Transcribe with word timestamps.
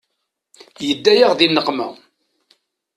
Yedda-yaɣ 0.87 1.33
di 1.39 1.47
nneqma. 1.47 1.87